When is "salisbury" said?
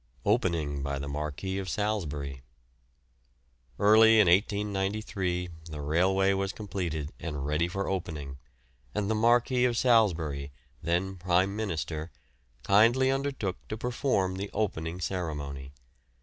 1.69-2.41, 9.77-10.51